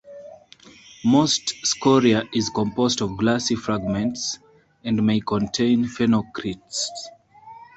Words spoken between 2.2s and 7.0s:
is composed of glassy fragments, and may contain phenocrysts.